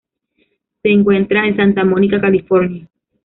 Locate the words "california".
2.19-2.87